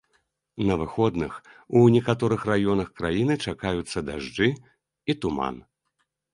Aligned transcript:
На 0.69 0.77
выходных 0.81 1.33
у 1.81 1.83
некаторых 1.97 2.47
раёнах 2.53 2.89
краіны 3.03 3.33
чакаюцца 3.47 4.05
дажджы 4.11 4.51
і 4.55 5.11
туман. 5.23 5.65